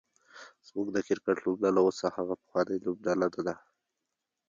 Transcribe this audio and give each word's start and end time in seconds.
زمونږ 0.67 0.87
د 0.93 0.97
کرکټ 1.07 1.37
لوبډله 1.45 1.79
اوس 1.85 1.99
هغه 2.17 2.33
پخوانۍ 2.41 2.77
لوبډله 2.85 3.27
نده 3.35 3.55